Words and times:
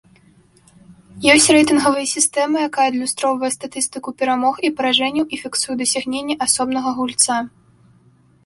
Ёсць 1.33 1.49
рэйтынгавая 1.55 2.05
сістэма, 2.13 2.57
якая 2.69 2.85
адлюстроўвае 2.91 3.51
статыстыку 3.57 4.09
перамог 4.23 4.55
і 4.65 4.73
паражэнняў 4.81 5.25
і 5.37 5.43
фіксуе 5.45 5.75
дасягнення 5.83 6.35
асобнага 6.47 6.89
гульца. 7.03 7.35